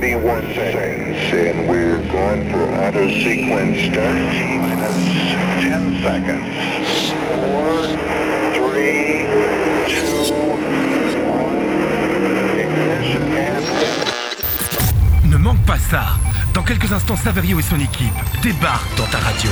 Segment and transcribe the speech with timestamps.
[0.00, 4.14] 31 seconds, and we're going for auto sequence start.
[4.62, 4.94] Minus
[5.58, 6.46] 10 seconds.
[7.34, 7.98] 4,
[8.54, 9.26] 3,
[9.88, 11.50] 2, 1.
[12.60, 13.64] Ignition and...
[15.28, 16.16] Ne manque pas ça.
[16.54, 19.50] Dans quelques instants, Saverio et son équipe débarquent dans ta radio.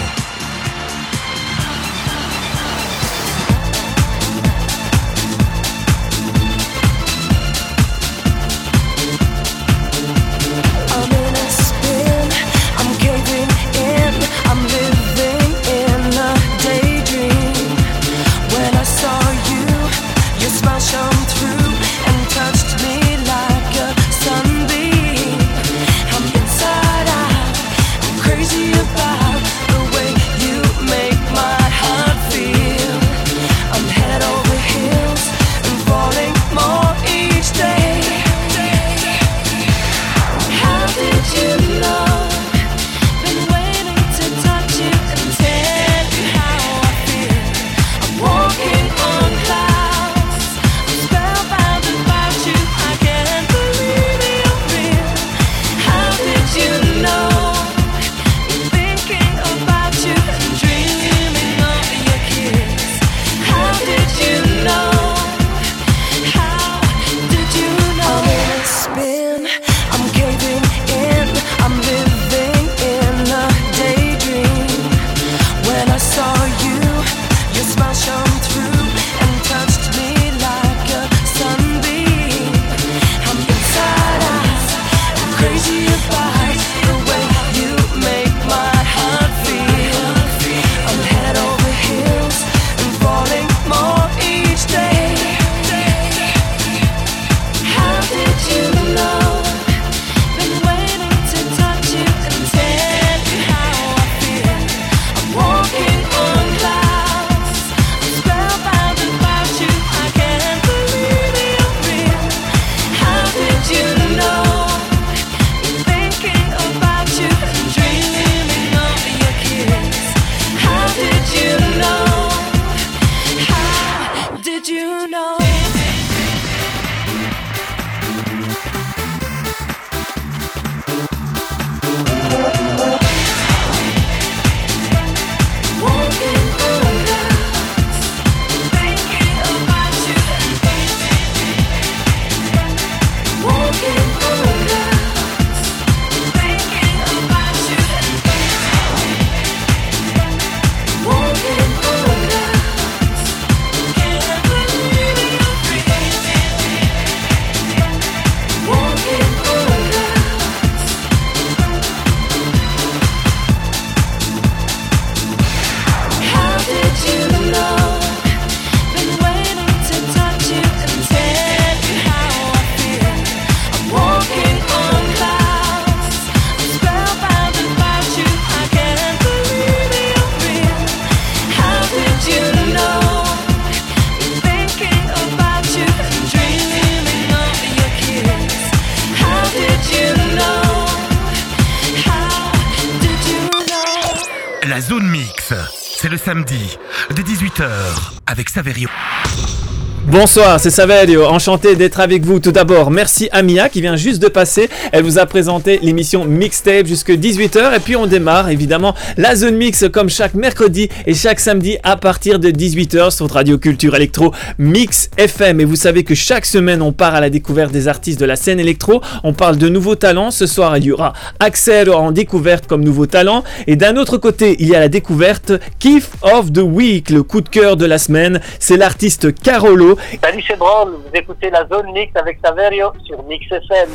[200.27, 202.41] Bonsoir, c'est Saverio, enchanté d'être avec vous.
[202.41, 204.69] Tout d'abord, merci à Mia qui vient juste de passer.
[204.93, 209.57] Elle vous a présenté l'émission Mixtape jusque 18h et puis on démarre évidemment la zone
[209.57, 214.33] mix comme chaque mercredi et chaque samedi à partir de 18h sur Radio Culture Electro
[214.59, 215.61] Mix FM.
[215.61, 218.37] Et vous savez que chaque semaine on part à la découverte des artistes de la
[218.37, 219.01] scène électro.
[219.25, 220.31] On parle de nouveaux talents.
[220.31, 223.45] Ce soir il y aura Axel en découverte comme nouveau talent.
[223.67, 227.41] Et d'un autre côté, il y a la découverte Kiff of the Week, le coup
[227.41, 228.41] de cœur de la semaine.
[228.59, 230.93] C'est l'artiste Carolo Salut, drôle.
[230.93, 233.89] Vous écoutez la zone mix avec Saverio sur Mix FM.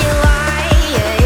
[0.00, 1.23] you lie.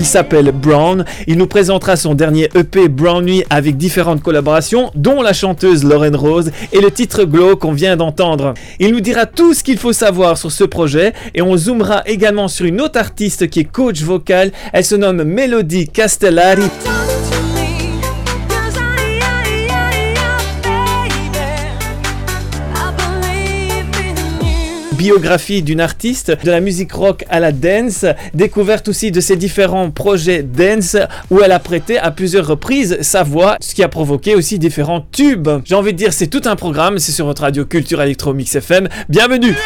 [0.00, 1.04] Il s'appelle Brown.
[1.26, 6.16] Il nous présentera son dernier EP Brown Nuit avec différentes collaborations, dont la chanteuse Lauren
[6.16, 8.54] Rose et le titre Glow qu'on vient d'entendre.
[8.78, 12.48] Il nous dira tout ce qu'il faut savoir sur ce projet et on zoomera également
[12.48, 14.52] sur une autre artiste qui est coach vocal.
[14.72, 16.70] Elle se nomme Melody Castellari.
[25.00, 28.04] Biographie d'une artiste, de la musique rock à la dance,
[28.34, 30.94] découverte aussi de ses différents projets dance
[31.30, 35.00] où elle a prêté à plusieurs reprises sa voix, ce qui a provoqué aussi différents
[35.00, 35.48] tubes.
[35.64, 38.54] J'ai envie de dire c'est tout un programme, c'est sur votre radio Culture Electro Mix
[38.54, 38.90] FM.
[39.08, 39.56] Bienvenue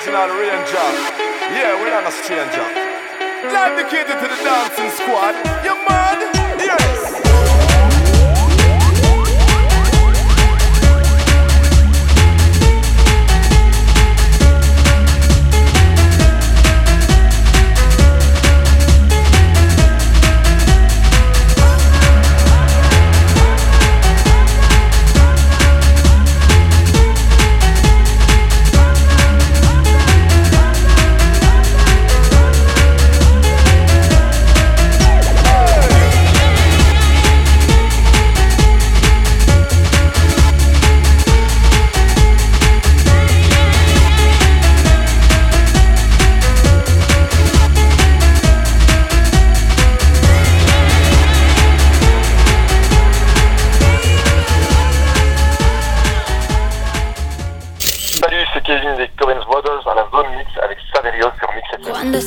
[0.00, 0.88] original ranger.
[1.52, 2.64] Yeah, we're not a stranger.
[3.52, 5.34] Dedicated to the dancing squad.
[5.62, 6.39] You mad?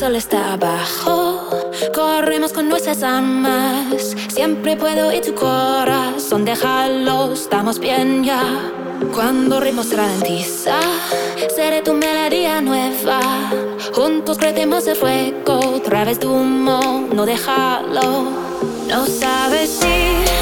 [0.04, 1.50] Sol está abajo,
[1.96, 4.14] corremos con nuestras almas.
[4.28, 8.44] Siempre puedo ir tu corazón, déjalo, estamos bien ya.
[9.16, 10.78] Cuando el ritmo se ralentiza,
[11.56, 13.22] seré tu melodía nueva.
[13.94, 18.30] Juntos prendemos el fuego, otra vez tu humo, no déjalo.
[18.90, 20.33] No sabes si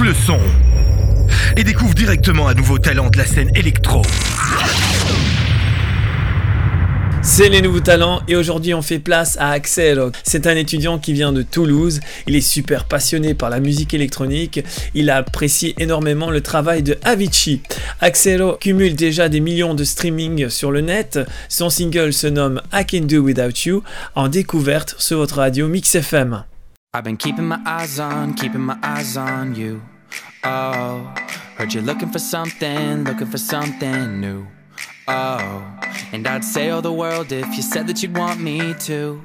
[0.00, 0.40] Le son
[1.56, 4.02] et découvre directement un nouveau talent de la scène électro.
[7.22, 10.10] C'est les nouveaux talents et aujourd'hui on fait place à Axel.
[10.24, 12.00] C'est un étudiant qui vient de Toulouse.
[12.26, 14.64] Il est super passionné par la musique électronique.
[14.94, 17.60] Il apprécie énormément le travail de Avicii.
[18.00, 21.20] Axel cumule déjà des millions de streaming sur le net.
[21.48, 23.84] Son single se nomme I Can Do Without You
[24.16, 26.42] en découverte sur votre radio Mix FM.
[26.94, 29.80] I've been keeping my eyes on, keeping my eyes on you.
[30.44, 31.14] Oh,
[31.56, 34.46] heard you're looking for something, looking for something new.
[35.08, 35.64] Oh,
[36.12, 39.22] and I'd say all the world if you said that you'd want me to.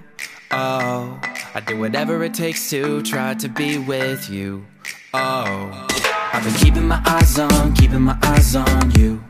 [0.49, 1.19] Oh,
[1.53, 4.65] I'd do whatever it takes to try to be with you.
[5.13, 5.87] Oh,
[6.31, 9.21] I've been keeping my eyes on, keeping my eyes on you.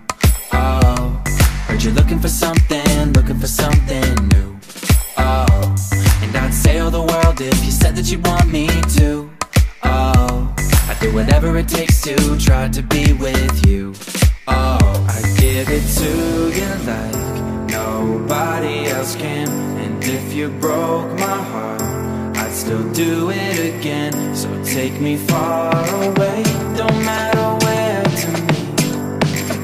[0.54, 1.24] Oh,
[1.66, 4.60] heard you're looking for something, looking for something new.
[5.18, 5.47] Oh,
[6.28, 8.68] and I'd say all the world if you said that you'd want me
[8.98, 9.30] to.
[9.84, 10.54] Oh,
[10.90, 13.94] I'd do whatever it takes to try to be with you.
[14.48, 16.12] Oh, I'd give it to
[16.60, 19.48] you like nobody else can.
[19.84, 21.82] And if you broke my heart,
[22.38, 24.36] I'd still do it again.
[24.36, 25.72] So take me far
[26.04, 26.44] away,
[26.76, 28.62] don't matter where to me.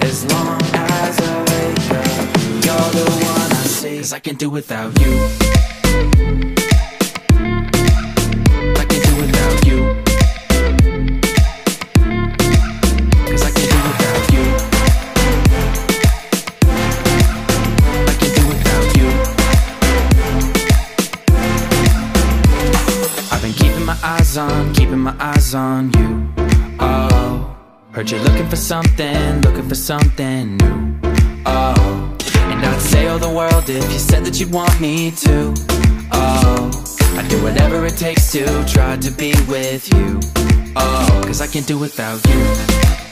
[0.01, 3.97] As long as I wake up, you're the one I see.
[3.97, 6.52] Cause I can't do without you.
[24.33, 26.27] Eyes on, keeping my eyes on you.
[26.79, 27.55] Oh,
[27.91, 30.99] heard you're looking for something, looking for something new.
[31.45, 35.53] Oh, and I'd say all the world if you said that you'd want me to.
[36.13, 36.71] Oh,
[37.15, 40.19] I'd do whatever it takes to try to be with you.
[40.75, 43.02] Oh, cause I can't do without you.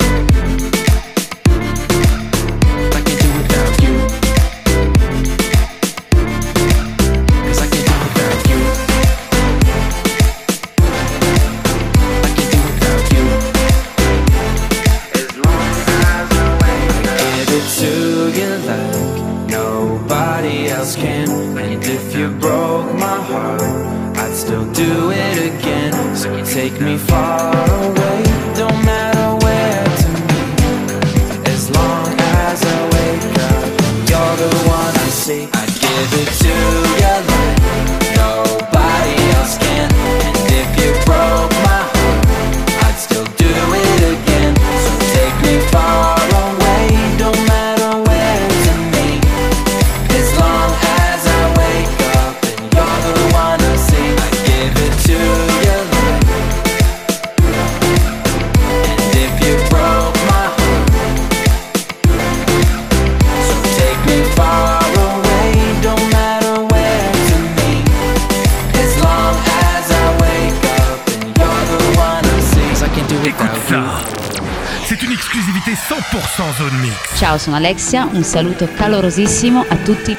[77.31, 80.13] Ciao, sono Alexia, un saluto calorosissimo a tutti.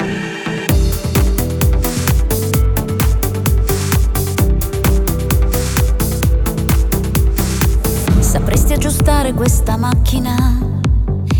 [8.19, 10.57] Sapresti aggiustare questa macchina?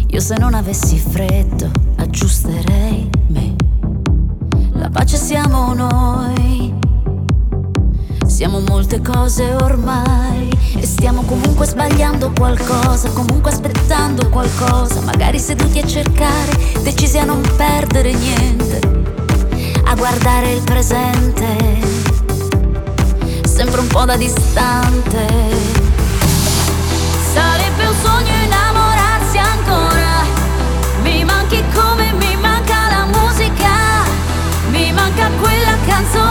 [0.10, 1.83] Io se non avessi freddo
[11.94, 18.80] sbagliando qualcosa, comunque aspettando qualcosa, magari seduti a cercare, decisi a non perdere niente,
[19.86, 21.46] a guardare il presente,
[23.44, 25.28] sempre un po' da distante.
[27.32, 30.26] Sarebbe un sogno innamorarsi ancora.
[31.04, 33.70] Mi manchi come mi manca la musica.
[34.70, 36.23] Mi manca quella canzone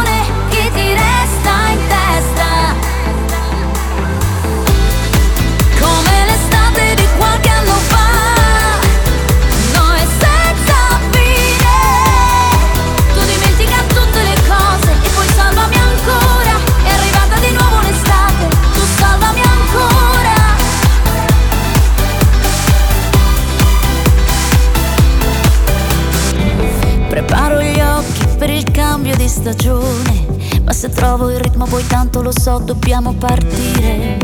[29.32, 30.26] stagione.
[30.62, 34.18] Ma se trovo il ritmo poi tanto lo so, dobbiamo partire.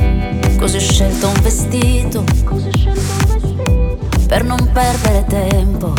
[0.59, 2.25] Così ho scelto un vestito
[4.29, 5.95] per non perdere tempo.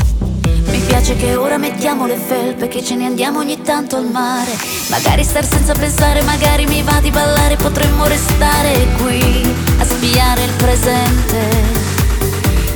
[0.67, 4.51] Mi piace che ora mettiamo le felpe, che ce ne andiamo ogni tanto al mare.
[4.89, 10.53] Magari star senza pensare, magari mi va di ballare, potremmo restare qui a spiare il
[10.57, 11.49] presente.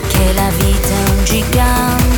[0.08, 2.13] Che la vita è un gigante.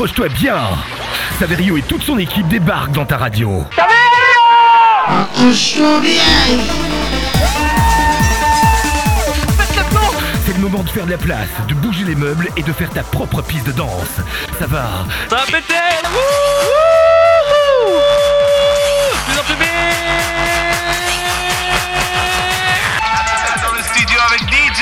[0.00, 0.56] Accroche-toi bien
[1.38, 3.66] Saverio et toute son équipe débarquent dans ta radio.
[10.46, 12.88] C'est le moment de faire de la place, de bouger les meubles et de faire
[12.88, 14.22] ta propre piste de danse.
[14.58, 15.74] Ça va Ça va péter
[23.62, 24.80] Dans le studio avec DJ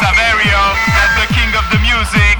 [0.00, 2.31] Saverio, that's the king of the music.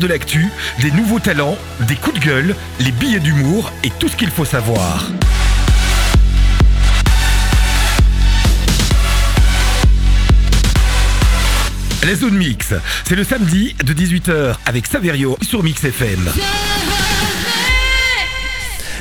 [0.00, 0.48] De l'actu,
[0.80, 4.44] des nouveaux talents, des coups de gueule, les billets d'humour et tout ce qu'il faut
[4.44, 5.10] savoir.
[12.02, 12.72] La zone mix,
[13.06, 16.30] c'est le samedi de 18h avec Saverio sur Mix FM.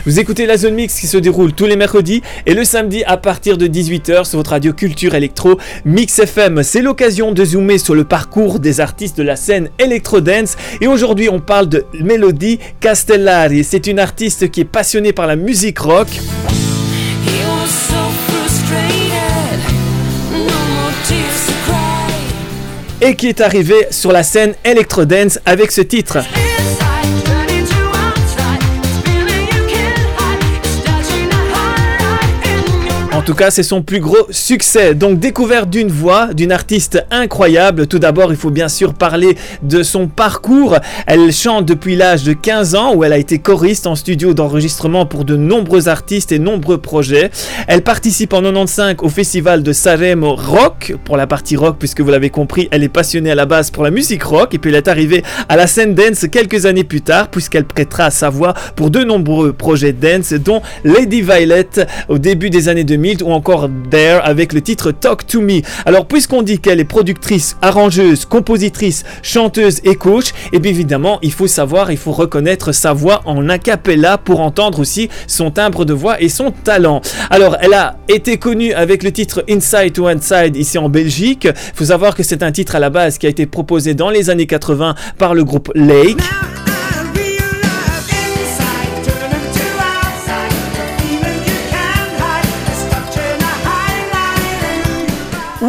[0.10, 3.16] Vous écoutez la zone mix qui se déroule tous les mercredis et le samedi à
[3.16, 6.64] partir de 18h sur votre radio culture électro Mix FM.
[6.64, 10.88] C'est l'occasion de zoomer sur le parcours des artistes de la scène Electro Dance et
[10.88, 13.64] aujourd'hui on parle de Melody Castellari.
[13.64, 16.08] C'est une artiste qui est passionnée par la musique rock.
[23.02, 26.18] Et qui est arrivé sur la scène Electro Dance avec ce titre.
[33.30, 34.96] Tout cas, c'est son plus gros succès.
[34.96, 37.86] Donc, découverte d'une voix, d'une artiste incroyable.
[37.86, 40.78] Tout d'abord, il faut bien sûr parler de son parcours.
[41.06, 45.06] Elle chante depuis l'âge de 15 ans où elle a été choriste en studio d'enregistrement
[45.06, 47.30] pour de nombreux artistes et nombreux projets.
[47.68, 52.10] Elle participe en 95 au festival de Sanremo Rock pour la partie rock puisque vous
[52.10, 54.78] l'avez compris, elle est passionnée à la base pour la musique rock et puis elle
[54.78, 58.90] est arrivée à la scène dance quelques années plus tard puisqu'elle prêtera sa voix pour
[58.90, 61.68] de nombreux projets dance dont Lady Violet
[62.08, 65.62] au début des années 2000 ou encore There avec le titre Talk to Me.
[65.86, 71.32] Alors puisqu'on dit qu'elle est productrice, arrangeuse, compositrice, chanteuse et coach, et bien évidemment il
[71.32, 75.86] faut savoir, il faut reconnaître sa voix en a cappella pour entendre aussi son timbre
[75.86, 77.02] de voix et son talent.
[77.30, 81.46] Alors elle a été connue avec le titre Inside to Inside ici en Belgique.
[81.46, 84.10] Il faut savoir que c'est un titre à la base qui a été proposé dans
[84.10, 86.20] les années 80 par le groupe Lake.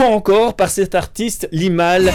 [0.07, 2.13] Encore par cet artiste Limal.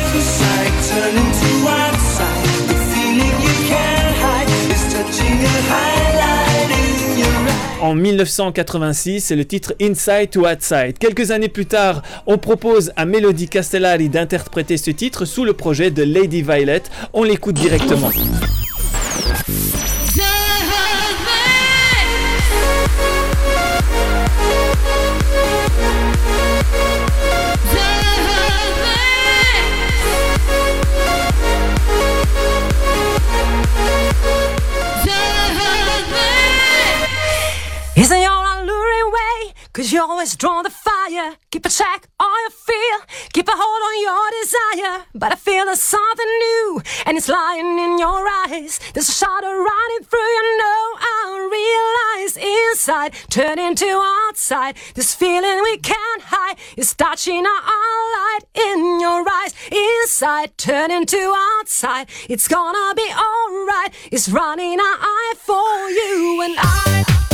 [7.81, 10.97] En 1986, c'est le titre Inside to Outside.
[10.97, 15.91] Quelques années plus tard, on propose à Melody Castellari d'interpréter ce titre sous le projet
[15.91, 16.83] de Lady Violet.
[17.13, 18.09] On l'écoute directement.
[40.15, 41.35] Always draw the fire.
[41.51, 42.95] Keep a check on your fear.
[43.33, 45.05] Keep a hold on your desire.
[45.13, 46.81] But I feel there's something new.
[47.05, 48.79] And it's lying in your eyes.
[48.93, 53.11] There's a shadow running through you know I realize inside.
[53.29, 53.89] Turn into
[54.29, 54.77] outside.
[54.93, 59.53] This feeling we can't hide is touching our light in your eyes.
[59.69, 62.07] Inside, turn into outside.
[62.29, 63.91] It's gonna be alright.
[64.13, 67.24] It's running our eye for you and I.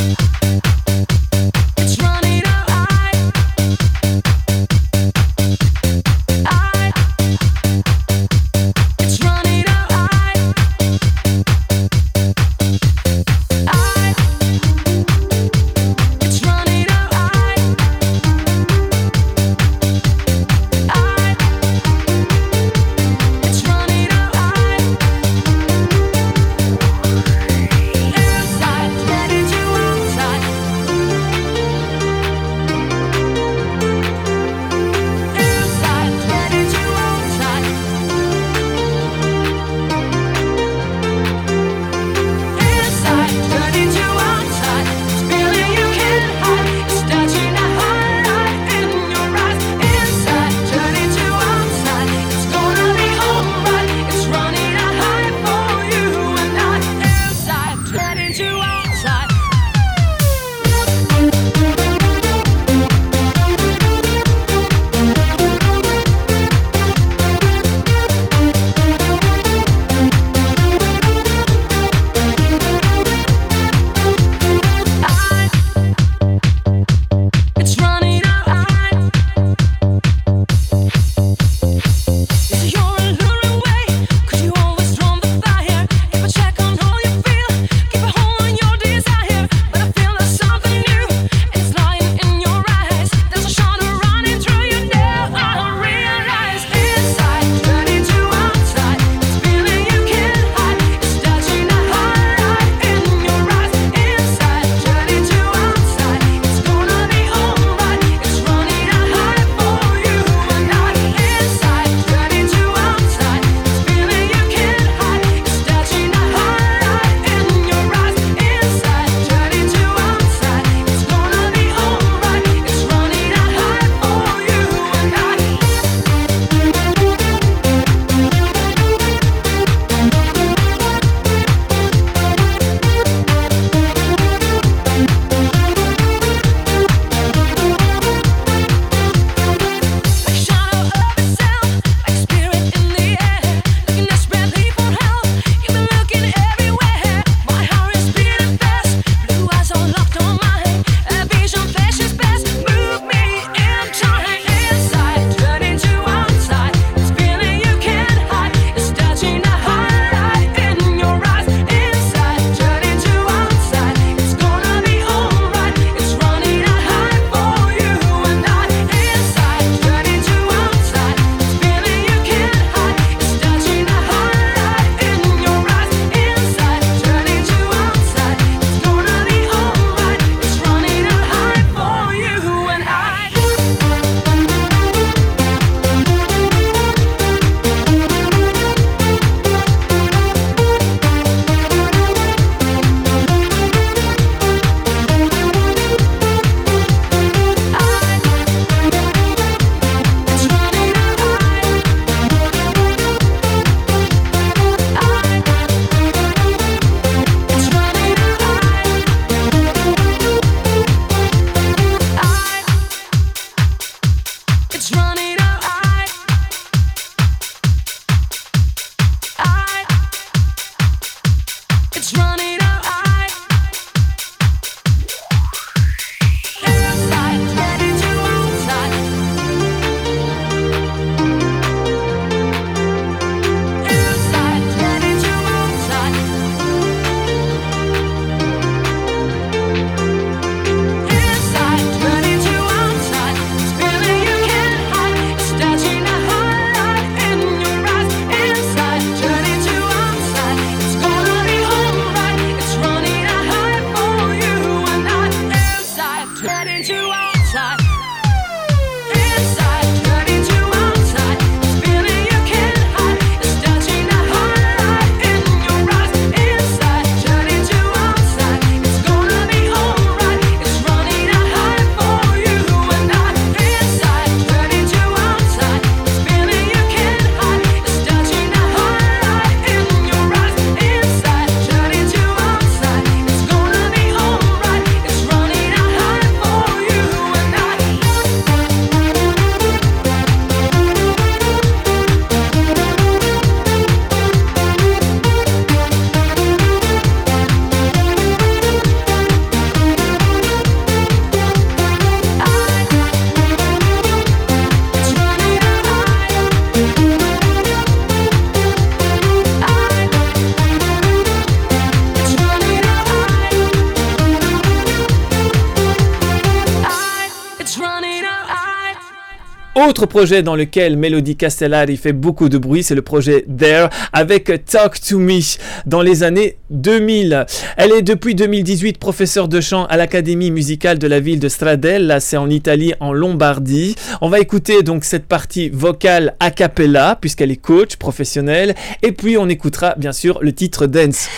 [320.11, 324.99] projet dans lequel Melody Castellari fait beaucoup de bruit, c'est le projet There avec Talk
[324.99, 325.39] to Me
[325.85, 327.45] dans les années 2000.
[327.77, 332.19] Elle est depuis 2018 professeure de chant à l'Académie musicale de la ville de Stradella,
[332.19, 333.95] c'est en Italie, en Lombardie.
[334.19, 339.37] On va écouter donc cette partie vocale a cappella puisqu'elle est coach professionnelle et puis
[339.37, 341.29] on écoutera bien sûr le titre Dance.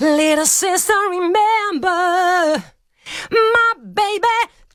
[0.00, 2.62] Little sister, remember,
[3.30, 4.26] my baby,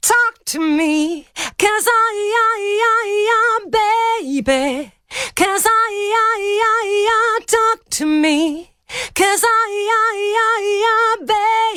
[0.02, 1.28] talk to me.
[1.36, 4.92] Cause I, I, I, I, baby.
[5.36, 8.72] Cause I, I, I, I, talk to me.
[9.14, 11.26] Cause I, I, I, I,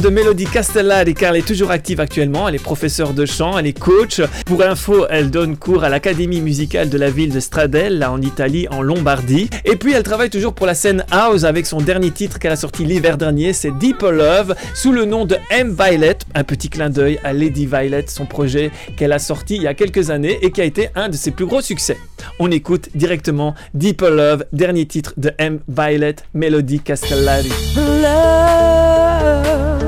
[0.00, 3.66] de Melody Castellari car elle est toujours active actuellement, elle est professeure de chant, elle
[3.66, 4.20] est coach.
[4.44, 8.66] Pour info, elle donne cours à l'Académie musicale de la ville de Stradella, en Italie,
[8.70, 9.48] en Lombardie.
[9.64, 12.56] Et puis elle travaille toujours pour la scène house avec son dernier titre qu'elle a
[12.56, 15.74] sorti l'hiver dernier, c'est Deeper Love, sous le nom de M.
[15.78, 19.66] Violet, un petit clin d'œil à Lady Violet, son projet qu'elle a sorti il y
[19.66, 21.96] a quelques années et qui a été un de ses plus gros succès.
[22.38, 25.60] On écoute directement Deeper Love, dernier titre de M.
[25.68, 27.52] Violet, Melody Castellari.
[27.76, 29.85] love,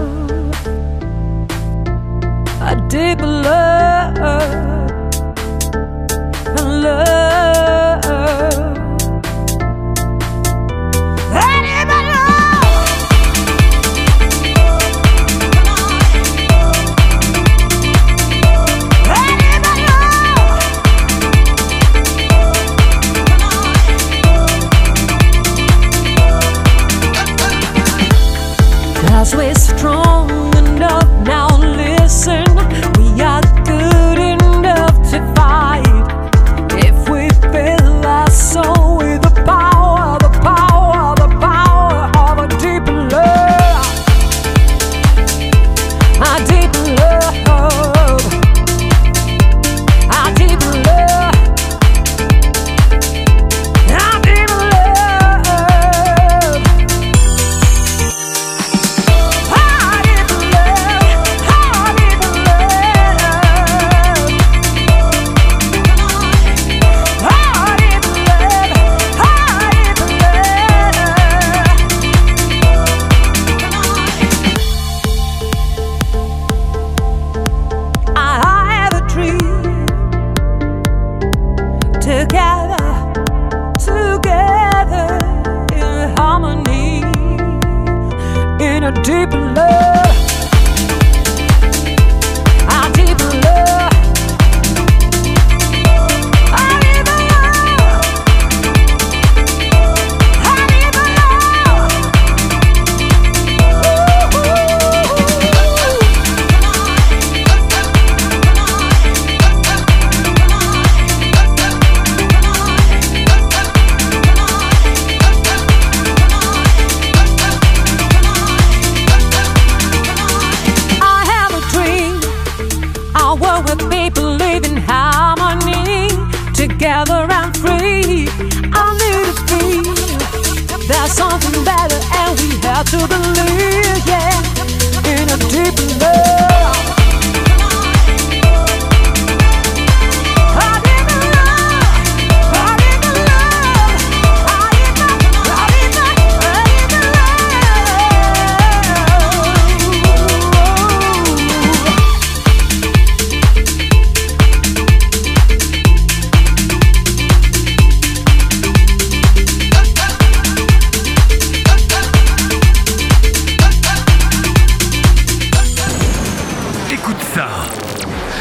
[2.71, 4.19] a deep love,
[6.61, 7.18] love.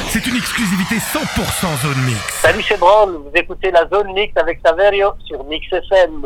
[0.10, 2.20] C'est une exclusivité 100% Zone Mix.
[2.42, 3.12] Salut, c'est Brown.
[3.14, 6.26] Vous écoutez la Zone Mix avec Saverio sur Mix FM.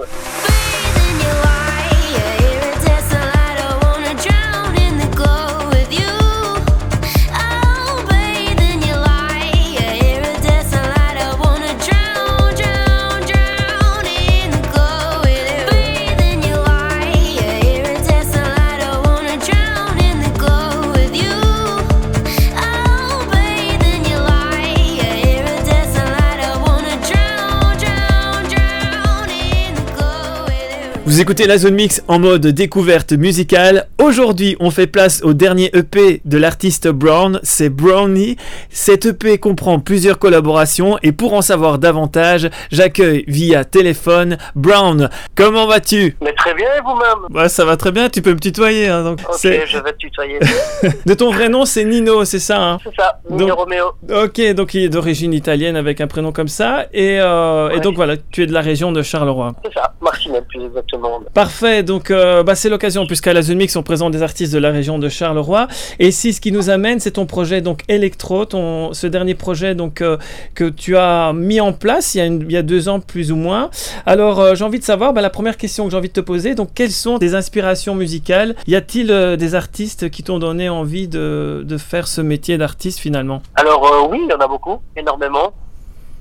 [31.22, 33.86] Vous écoutez la zone mix en mode découverte musicale.
[34.02, 38.38] Aujourd'hui, on fait place au dernier EP de l'artiste Brown, c'est Brownie.
[38.72, 45.12] Cet EP comprend plusieurs collaborations et pour en savoir davantage, j'accueille via téléphone Brown.
[45.36, 46.18] Comment vas-tu?
[46.24, 47.28] Mais très bien, et vous-même?
[47.30, 48.88] Bah ça va très bien, tu peux me tutoyer.
[48.88, 50.40] hein, donc Ok, je vais te tutoyer.
[51.06, 52.78] De ton vrai nom, c'est Nino, c'est ça hein?
[52.84, 53.92] C'est ça, Nino Donc- Romeo.
[54.24, 56.88] Ok, donc il est d'origine italienne avec un prénom comme ça.
[56.94, 59.54] Et, euh, et donc voilà, tu es de la région de Charleroi.
[59.64, 59.94] C'est ça,
[60.30, 61.20] Marcinelle plus exactement.
[61.34, 64.60] Parfait, donc euh, bah, c'est l'occasion puisqu'à la Zone Mix on présente des artistes de
[64.60, 65.68] la région de Charleroi
[66.00, 69.76] et si ce qui nous amène c'est ton projet donc Electro, ton, ce dernier projet
[69.76, 70.18] donc euh,
[70.56, 73.00] que tu as mis en place il y a, une- il y a deux ans
[73.00, 73.70] plus ou moins.
[74.06, 76.20] Alors euh, j'ai envie de savoir, bah, la première question que j'ai envie de te
[76.22, 78.56] poser, donc quelles sont tes inspirations musicales?
[78.68, 79.08] Y a-t-il
[79.38, 83.42] des artistes qui t'ont donné envie de, de faire ce métier d'artiste finalement?
[83.56, 85.54] Alors oui, il y en a beaucoup, énormément.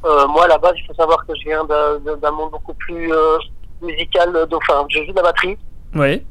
[0.05, 3.13] Euh, moi, à la base, il faut savoir que je viens d'un- monde beaucoup plus
[3.13, 3.37] euh,
[3.83, 4.35] musical.
[4.37, 5.57] euh, donc, Enfin, je joue de la batterie.
[5.95, 6.22] Oui.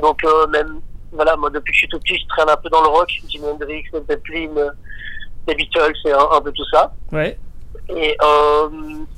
[0.00, 0.80] Donc, euh, même,
[1.12, 3.08] voilà, moi, depuis que je suis tout petit, je traîne un peu dans le rock.
[3.28, 4.70] Jimi Hendrix, Led Zeppelin, euh,
[5.48, 6.92] les Beatles, et un, un peu tout ça.
[7.12, 7.38] Ouais.
[7.96, 8.68] Et euh,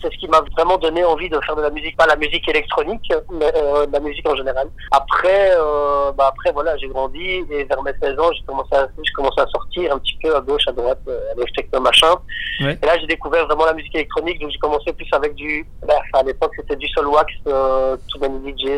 [0.01, 2.49] c'est ce qui m'a vraiment donné envie de faire de la musique, pas la musique
[2.49, 4.69] électronique, mais euh, de la musique en général.
[4.91, 8.89] Après, euh, bah après voilà, j'ai grandi et vers mes 16 ans, j'ai commencé à,
[9.03, 12.15] j'ai commencé à sortir un petit peu à gauche, à droite, euh, avec techno machin.
[12.61, 12.79] Ouais.
[12.83, 15.95] Et là, j'ai découvert vraiment la musique électronique, donc j'ai commencé plus avec du, bah,
[15.99, 18.69] enfin, à l'époque c'était du Solwax, euh, Too DJ,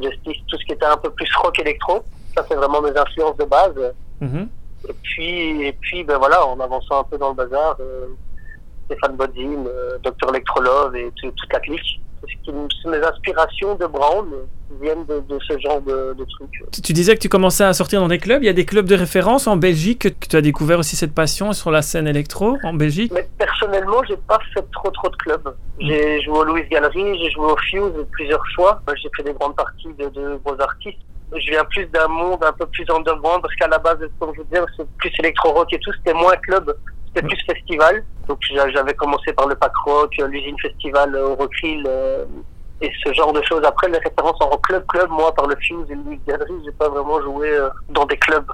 [0.00, 2.02] Justice, tout ce qui était un peu plus rock électro.
[2.36, 3.94] Ça, c'est vraiment mes influences de base.
[4.20, 4.48] Mhm.
[4.88, 8.06] Et puis, et puis, ben voilà, en avançant un peu dans le bazar, euh,
[8.88, 12.00] Stéphane Bodzin, euh, Dr Electrolove et tout- toute la clique.
[12.86, 14.44] Mes inspirations de Brown euh,
[14.82, 16.50] viennent de, de ce genre de, de trucs.
[16.72, 18.42] Tu- Tu disais que tu commençais à sortir dans des clubs.
[18.42, 20.96] Il y a des clubs de référence en Belgique que, que tu as découvert aussi
[20.96, 23.12] cette passion sur la scène électro en Belgique?
[23.14, 25.54] Mais personnellement, j'ai pas fait trop trop de clubs.
[25.80, 28.82] J'ai joué au Louis Gallery, j'ai joué au Fuse plusieurs fois.
[29.00, 30.98] J'ai fait des grandes parties de, de gros artistes.
[31.32, 34.40] Je viens plus d'un monde un peu plus underground parce qu'à la base, comme je
[34.40, 35.92] vous disais, c'est plus électro-rock et tout.
[35.98, 36.74] C'était moins club,
[37.14, 38.04] c'était plus festival.
[38.28, 41.36] Donc j'a- j'avais commencé par le Pack Rock, euh, l'usine festival euh, au
[41.86, 42.24] euh,
[42.80, 43.62] et ce genre de choses.
[43.64, 46.88] Après, les références en club, club, moi, par le Fuse et Louis Gallery, j'ai pas
[46.88, 48.46] vraiment joué euh, dans des clubs.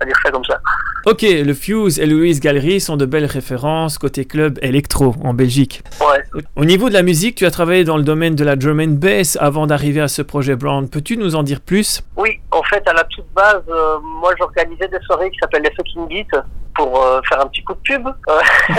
[0.00, 0.58] à dire ça comme ça.
[1.06, 5.82] Ok, le Fuse et Louise Gallery sont de belles références côté club électro en Belgique.
[6.00, 6.22] Ouais.
[6.56, 8.98] Au niveau de la musique, tu as travaillé dans le domaine de la drum and
[8.98, 10.88] bass avant d'arriver à ce projet Brown.
[10.88, 12.02] Peux-tu nous en dire plus?
[12.16, 15.72] Oui, en fait, à la toute base, euh, moi, j'organisais des soirées qui s'appellent les
[15.76, 16.42] Fucking Beats
[16.74, 18.06] pour euh, faire un petit coup de pub.
[18.06, 18.40] euh,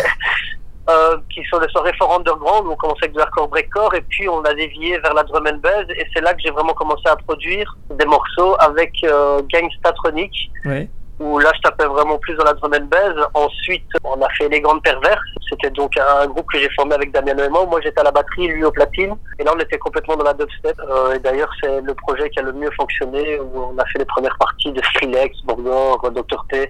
[0.89, 4.01] euh, qui sont des soirées fort underground, où on commençait avec du hardcore breakcore, et
[4.01, 6.73] puis on a dévié vers la drum and bass, et c'est là que j'ai vraiment
[6.73, 10.89] commencé à produire des morceaux avec euh, Gangstatronic, Ouais.
[11.19, 13.13] où là je tapais vraiment plus dans la drum and bass.
[13.33, 15.19] Ensuite, on a fait Les Grandes Perverses,
[15.49, 18.47] c'était donc un groupe que j'ai formé avec Damien Noéman, moi j'étais à la batterie,
[18.47, 21.81] lui au platine, et là on était complètement dans la dubstep, Euh, et d'ailleurs c'est
[21.81, 24.81] le projet qui a le mieux fonctionné, où on a fait les premières parties de
[24.83, 26.69] Skrillex, Borgor, Dr T,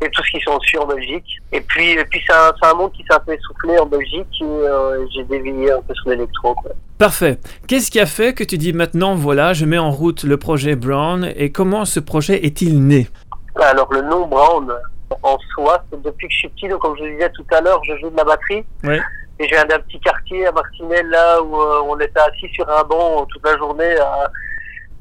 [0.00, 1.40] et tout ce qui s'en suit en Belgique.
[1.52, 4.28] Et puis, et puis c'est un, un monde qui s'est un peu essoufflé en Belgique,
[4.40, 6.54] et euh, j'ai dévié un peu sur l'électro.
[6.98, 7.38] Parfait.
[7.66, 10.76] Qu'est-ce qui a fait que tu dis maintenant, voilà, je mets en route le projet
[10.76, 13.08] Brown et comment ce projet est-il né?
[13.60, 14.72] Alors le nom Brown,
[15.22, 17.60] en soi, c'est depuis que je suis petit, donc comme je le disais tout à
[17.60, 18.64] l'heure, je joue de la batterie.
[18.84, 19.00] Ouais.
[19.40, 22.68] Et je viens d'un petit quartier à Martinelle, là où euh, on était assis sur
[22.68, 24.30] un banc toute la journée à,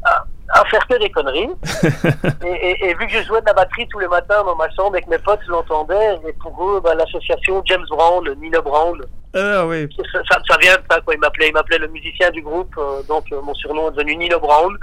[0.06, 0.26] à,
[0.62, 1.50] à faire que des conneries.
[2.46, 4.70] et, et, et vu que je jouais de la batterie tous les matins dans ma
[4.72, 9.02] chambre et que mes potes l'entendaient, et pour eux, bah, l'association James Brown, Nino Brown,
[9.36, 9.88] Ah oui.
[10.14, 11.14] ça, ça, ça vient de ça, quoi.
[11.14, 14.16] Il m'appelait, il m'appelait le musicien du groupe, euh, donc euh, mon surnom est devenu
[14.18, 14.76] Nino Brown,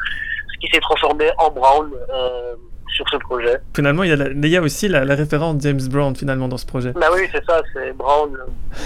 [0.54, 2.54] ce qui s'est transformé en Brown euh,
[2.94, 3.58] sur ce projet.
[3.74, 6.48] Finalement, il y a, la- il y a aussi la, la référence James Brown finalement
[6.48, 6.92] dans ce projet.
[6.92, 8.30] Bah oui, c'est ça, c'est Brown,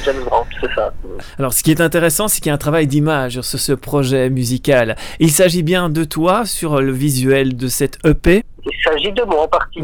[0.05, 0.93] James Brown, c'est ça.
[1.39, 4.31] Alors, ce qui est intéressant, c'est qu'il y a un travail d'image sur ce projet
[4.31, 4.97] musical.
[5.21, 8.43] Il s'agit bien de toi sur le visuel de cette EP.
[8.65, 9.81] Il s'agit de moi en partie.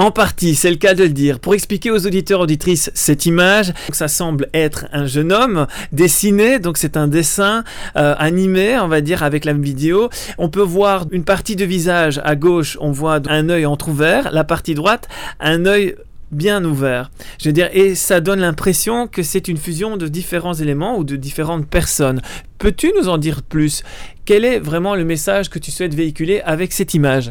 [0.00, 1.38] En partie, c'est le cas de le dire.
[1.38, 6.78] Pour expliquer aux auditeurs auditrices cette image, ça semble être un jeune homme dessiné, donc
[6.78, 7.64] c'est un dessin
[7.96, 10.08] euh, animé, on va dire, avec la vidéo.
[10.38, 14.42] On peut voir une partie de visage à gauche, on voit un œil entrouvert, la
[14.42, 15.06] partie droite,
[15.38, 15.96] un œil
[16.30, 17.10] bien ouvert.
[17.38, 21.04] Je veux dire, et ça donne l'impression que c'est une fusion de différents éléments ou
[21.04, 22.22] de différentes personnes.
[22.56, 23.82] Peux-tu nous en dire plus?
[24.24, 27.30] Quel est vraiment le message que tu souhaites véhiculer avec cette image?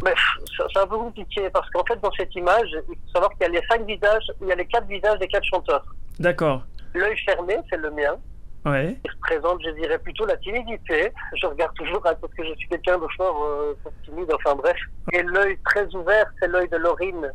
[0.74, 3.45] C'est un peu compliqué parce qu'en fait, dans cette image, il faut savoir qu'il y
[3.45, 5.86] a les cinq visages, il y a les quatre visages des quatre chanteurs.
[6.20, 6.63] D'accord.
[6.93, 8.17] L'œil fermé, c'est le mien.
[8.65, 8.97] Ouais.
[9.05, 11.11] Il représente, je dirais, plutôt la timidité.
[11.41, 14.78] Je regarde toujours hein, parce que je suis quelqu'un de fort, euh, timide, enfin bref.
[15.13, 17.32] Et l'œil très ouvert, c'est l'œil de Laurine,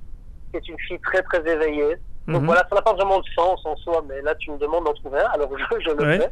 [0.51, 1.97] qui est une fille très très éveillée.
[2.27, 2.47] Donc Mhm.
[2.47, 4.95] voilà, ça n'a pas vraiment de sens en soi, mais là tu me demandes d'en
[4.95, 6.19] trouver un, alors je, je le Ouais.
[6.19, 6.31] fais.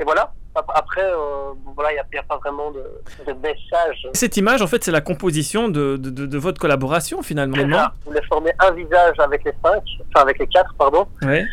[0.00, 0.32] Et voilà.
[0.54, 2.82] Ap- Après, euh, voilà, il n'y a, pas vraiment de,
[3.26, 4.08] de message.
[4.12, 7.92] Cette image, en fait, c'est la composition de, de, de- de votre collaboration finalement, ça.
[8.04, 11.06] Je voulais former un visage avec les cinq, enfin avec les quatre, pardon.
[11.22, 11.44] Ouais.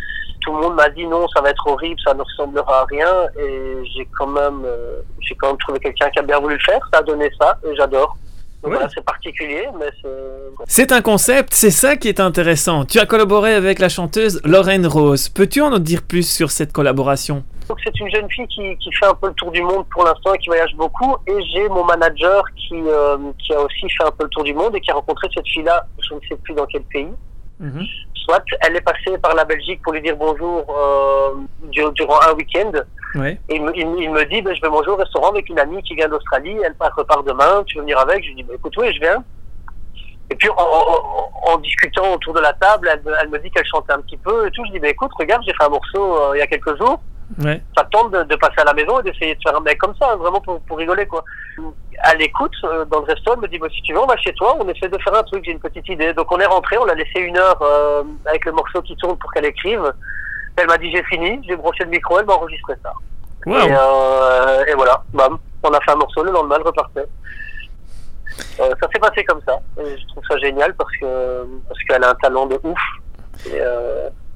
[0.41, 3.08] tout le monde m'a dit non, ça va être horrible, ça ne ressemblera à rien.
[3.39, 6.62] Et j'ai quand même, euh, j'ai quand même trouvé quelqu'un qui a bien voulu le
[6.64, 6.80] faire.
[6.93, 8.18] Ça a donné ça et j'adore.
[8.64, 8.78] Donc Ouais.
[8.78, 10.10] voilà, c'est particulier, mais c'est.
[10.68, 12.86] C'est un concept, c'est ça qui est intéressant.
[12.86, 15.30] Tu as collaboré avec la chanteuse Lorraine Rose.
[15.30, 17.43] Peux-tu en dire plus sur cette collaboration?
[17.68, 20.03] Donc c'est une jeune fille qui, qui fait un peu le tour du monde pour
[20.03, 21.16] l'instant et qui voyage beaucoup.
[21.28, 24.53] Et j'ai mon manager qui, euh, qui a aussi fait un peu le tour du
[24.53, 27.09] monde et qui a rencontré cette fille-là, je ne sais plus dans quel pays.
[28.26, 32.34] Soit elle est passée par la Belgique pour lui dire bonjour euh, du- durant un
[32.34, 32.72] week-end.
[33.16, 33.39] Ouais.
[33.49, 35.47] Et il me, il me- il me dit, ben, je vais manger au restaurant avec
[35.47, 38.24] une amie qui vient d'Australie, elle part, repart demain, tu veux venir avec?
[38.24, 39.24] Je lui dis, ben, écoute, oui, je viens.
[40.32, 43.49] Et puis, en, en- en discutant autour de la table, elle, me- elle me dit
[43.51, 44.63] qu'elle chantait un petit peu et tout.
[44.68, 46.99] Je dis, ben, écoute, regarde, j'ai fait un morceau euh, il y a quelques jours.
[47.43, 47.61] Ouais.
[47.76, 49.78] Ça te tente de, de passer à la maison et d'essayer de faire un mec
[49.80, 51.23] comme ça, hein, vraiment pour, pour rigoler, quoi.
[52.03, 54.15] Elle écoute euh, dans le resto, elle me dit, bah, si tu veux, on va
[54.17, 56.13] chez toi, on essaie de faire un truc, j'ai une petite idée.
[56.13, 59.17] Donc, on est rentré, on l'a laissé une heure euh, avec le morceau qui tourne
[59.17, 59.91] pour qu'elle écrive.
[60.55, 62.93] Elle m'a dit, j'ai fini, j'ai branché le micro, elle m'a enregistré ça.
[63.45, 63.55] Wow.
[63.55, 67.07] Et, euh, et voilà, bam, on a fait un morceau, le lendemain, elle repartait.
[68.57, 69.57] Ça s'est passé comme ça.
[69.80, 72.80] Et je trouve ça génial parce que parce qu'elle a un talent de ouf.
[73.47, 73.61] Et,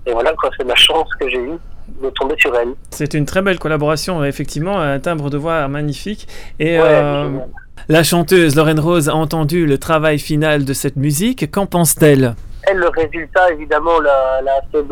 [0.05, 1.59] et voilà, quoi, c'est la chance que j'ai eue
[2.01, 2.73] de tomber sur elle.
[2.91, 6.27] C'est une très belle collaboration, effectivement, un timbre de voix magnifique.
[6.59, 7.29] Et Ouais, euh,
[7.87, 11.49] la chanteuse Lorraine Rose a entendu le travail final de cette musique.
[11.51, 12.35] Qu'en pense-t-elle?
[12.63, 14.83] Elle, le résultat, évidemment, l'a l'a assez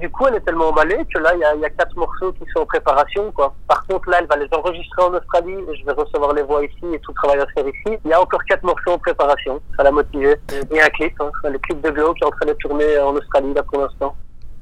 [0.00, 1.94] du coup, elle est tellement emballée que là, il y a, il y a quatre
[1.96, 3.30] morceaux qui sont en préparation.
[3.32, 3.54] Quoi.
[3.68, 6.64] Par contre, là, elle va les enregistrer en Australie et je vais recevoir les voix
[6.64, 7.98] ici et tout le travail à faire ici.
[8.04, 9.60] Il y a encore quatre morceaux en préparation.
[9.76, 10.36] Ça l'a motivée.
[10.70, 13.14] Et un clip, hein, le clip de Glow qui est en train de tourner en
[13.14, 14.16] Australie, là, pour l'instant.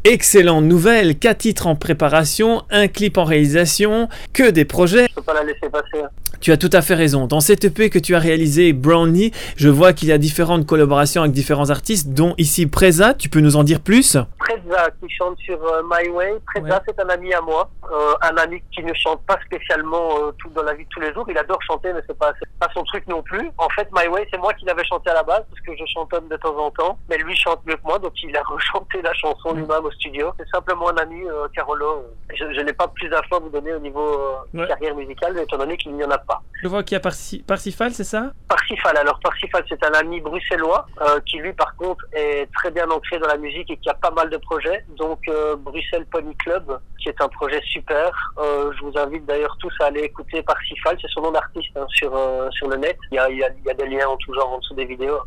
[0.07, 5.07] Excellente nouvelle, quatre titres en préparation, un clip en réalisation, que des projets.
[5.09, 6.03] Je peux pas la laisser passer.
[6.05, 6.09] hein.
[6.43, 7.27] Tu as tout à fait raison.
[7.27, 11.23] Dans cette EP que tu as réalisé, Brownie, je vois qu'il y a différentes collaborations
[11.23, 13.15] avec différents artistes, dont ici Preza.
[13.15, 14.19] Tu peux nous en dire plus?
[14.39, 16.35] Preza qui chante sur euh, My Way.
[16.55, 20.33] Preza, c'est un ami à moi, euh, un ami qui ne chante pas spécialement euh,
[20.37, 21.25] tout dans la vie de tous les jours.
[21.31, 23.51] Il adore chanter, mais c'est pas, pas son truc non plus.
[23.57, 25.85] En fait, My Way, c'est moi qui l'avais chanté à la base parce que je
[25.95, 29.01] chantonne de temps en temps, mais lui chante mieux que moi, donc il a rechanté
[29.01, 30.33] la chanson lui-même studio.
[30.39, 32.05] C'est simplement un ami, euh, Carolo.
[32.35, 34.67] Je, je n'ai pas plus d'infos à vous donner au niveau euh, Ouais.
[34.69, 36.43] carrière musicale, étant donné qu'il n'y en a pas.
[36.63, 38.33] Je vois qu'il y a Parsi- Parsifal, c'est ça?
[38.49, 38.97] Parsifal.
[38.97, 43.19] Alors Parsifal, c'est un ami bruxellois euh, qui lui, par contre, est très bien ancré
[43.19, 44.85] dans la musique et qui a pas mal de projets.
[44.97, 48.11] Donc euh, Bruxelles Pony Club, qui est un projet super.
[48.39, 50.97] Je vous invite d'ailleurs tous à aller écouter Parsifal.
[51.01, 52.13] C'est son nom d'artiste hein, sur
[52.53, 52.97] sur le net.
[53.11, 54.59] Il y a, il y, a, il y a des liens en tout genre en
[54.59, 55.19] dessous des vidéos.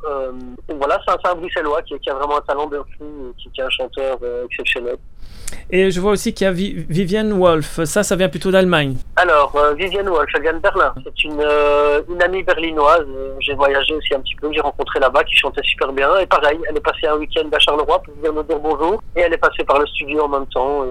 [0.67, 3.61] Donc voilà, c'est un, bruxellois qui, qui a vraiment un talent de fou, qui, qui
[3.61, 4.17] est un chanteur
[4.57, 4.95] exceptionnel.
[5.69, 7.81] Et je vois aussi qu'il y a Vi- Vivienne Wolf.
[7.85, 8.95] Ça, ça vient plutôt d'Allemagne.
[9.15, 10.93] Alors, euh, Vivienne Wolf, elle vient de Berlin.
[11.03, 13.05] C'est une, euh, une amie berlinoise.
[13.07, 16.17] Euh, J'ai voyagé aussi un petit peu, j'ai rencontré là-bas, qui chantait super bien.
[16.19, 19.01] Et pareil, elle est passée un week-end à Charleroi pour venir nous dire bonjour.
[19.15, 20.83] Et elle est passée par le studio en même temps.
[20.83, 20.89] Et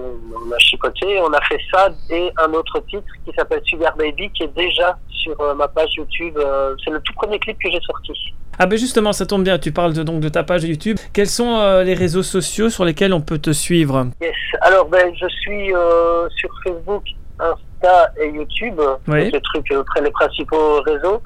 [0.49, 1.19] on a chicoté.
[1.21, 4.97] On a fait ça et un autre titre qui s'appelle Sugar Baby, qui est déjà
[5.11, 6.35] sur euh, ma page YouTube.
[6.37, 8.11] Euh, C'est le tout premier clip que j'ai sorti.
[8.59, 10.97] Ah ben justement, ça tombe bien, tu parles de, donc de ta page YouTube.
[11.13, 14.33] Quels sont euh, les réseaux sociaux sur lesquels on peut te suivre Yes.
[14.61, 17.03] Alors, ben, je suis euh, sur Facebook,
[17.39, 18.79] Insta et YouTube.
[19.07, 19.31] Oui.
[19.31, 21.21] Les trucs, euh, les principaux réseaux.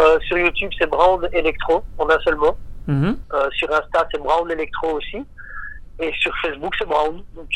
[0.00, 2.56] Euh, sur YouTube, c'est Brown Electro, en un seul mot.
[2.86, 3.16] Mhm.
[3.32, 5.24] Euh, sur Insta, c'est Brown Electro aussi.
[6.00, 7.22] Et sur Facebook, c'est Brown.
[7.36, 7.48] Donc,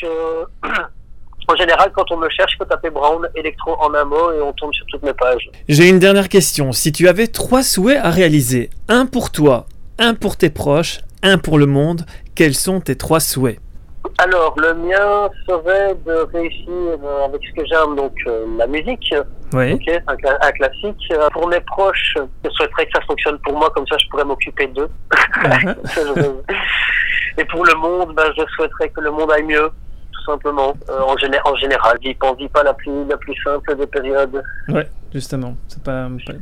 [1.47, 4.41] en général, quand on me cherche, il faut taper Brown Electro en un mot et
[4.41, 5.49] on tombe sur toutes mes pages.
[5.67, 6.71] J'ai une dernière question.
[6.71, 9.65] Si tu avais trois souhaits à réaliser, un pour toi,
[9.97, 12.05] un pour tes proches, un pour le monde,
[12.35, 13.59] quels sont tes trois souhaits?
[14.17, 16.69] Alors, le mien serait de réussir
[17.03, 19.13] euh, avec ce que j'aime, donc euh, la musique.
[19.53, 19.73] Oui.
[20.07, 21.03] Un, cla- un classique.
[21.11, 24.25] Euh, Pour mes proches, je souhaiterais que ça fonctionne pour moi, comme ça je pourrais
[24.25, 24.89] m'occuper d'eux.
[25.95, 29.69] Je- Et pour le monde, ben, je souhaiterais que le monde aille mieux,
[30.11, 31.97] tout simplement, euh, en, géné- en général.
[32.01, 34.41] Vit- On vit pas la plus, la plus simple des périodes.
[34.69, 35.55] Ouais, justement.
[35.67, 36.07] C'est pas.
[36.25, 36.33] pas-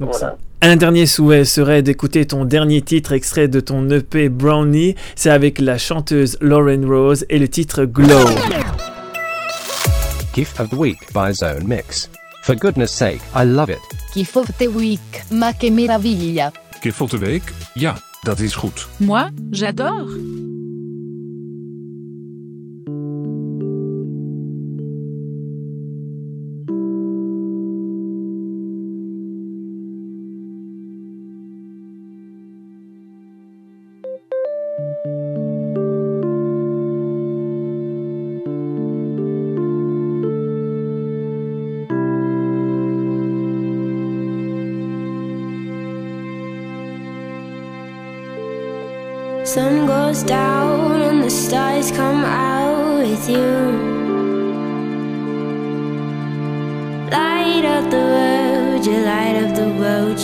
[0.00, 0.18] Donc Voilà.
[0.18, 0.36] ça.
[0.66, 4.94] Un dernier souhait serait d'écouter ton dernier titre extrait de ton EP Brownie.
[5.14, 8.26] C'est avec la chanteuse Lauren Rose et le titre Glow.
[10.34, 12.08] Gift of the Week by Zone Mix.
[12.44, 13.78] For goodness sake, I love it.
[14.14, 15.00] Gift of the Week,
[15.30, 16.50] ma que meraviglia.
[16.82, 17.42] Gift of the Week,
[17.74, 18.86] ja, dat is goed.
[18.96, 20.06] Moi, j'adore.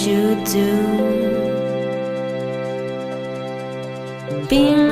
[0.07, 0.71] you do.
[4.49, 4.90] Being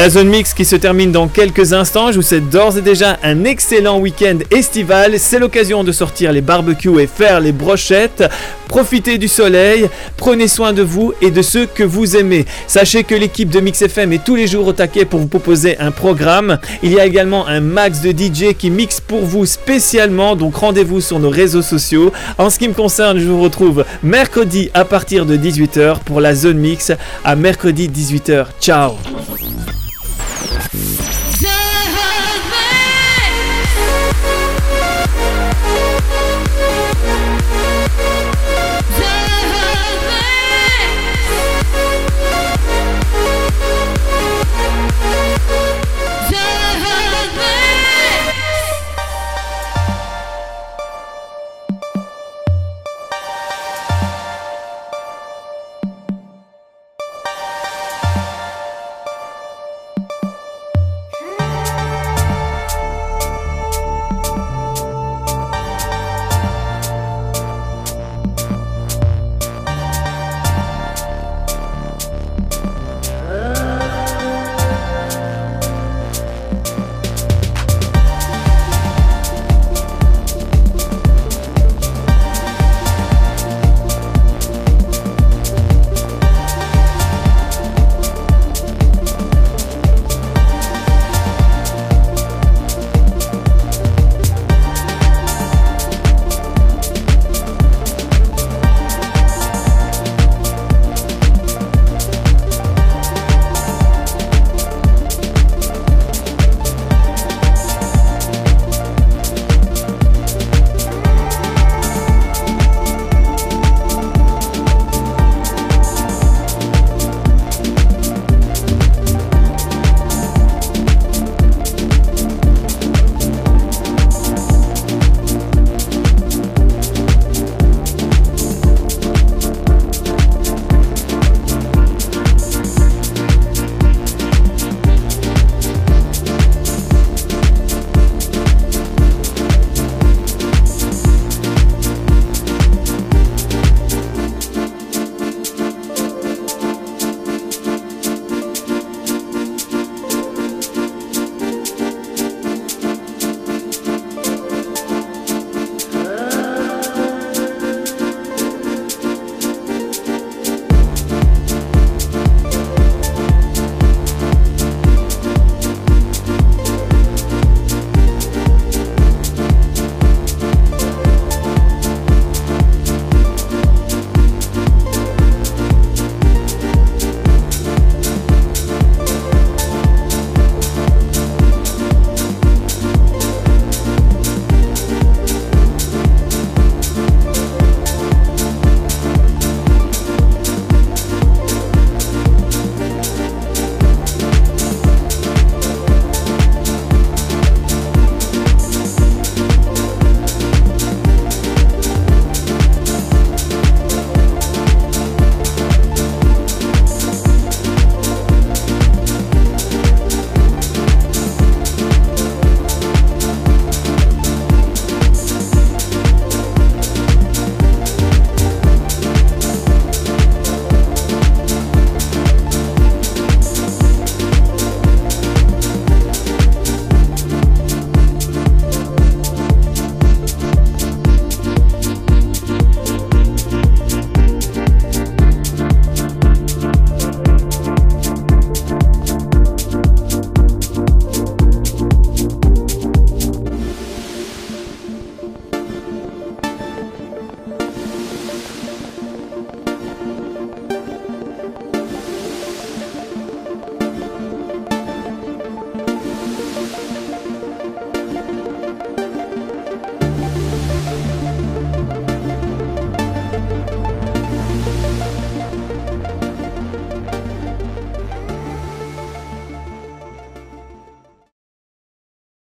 [0.00, 2.10] La zone mix qui se termine dans quelques instants.
[2.10, 5.18] Je vous souhaite d'ores et déjà un excellent week-end estival.
[5.18, 8.24] C'est l'occasion de sortir les barbecues et faire les brochettes.
[8.66, 12.46] Profitez du soleil, prenez soin de vous et de ceux que vous aimez.
[12.66, 15.76] Sachez que l'équipe de Mix FM est tous les jours au taquet pour vous proposer
[15.78, 16.58] un programme.
[16.82, 21.02] Il y a également un max de DJ qui mixe pour vous spécialement, donc rendez-vous
[21.02, 22.10] sur nos réseaux sociaux.
[22.38, 26.34] En ce qui me concerne, je vous retrouve mercredi à partir de 18h pour la
[26.34, 26.90] zone mix
[27.22, 28.46] à mercredi 18h.
[28.62, 28.92] Ciao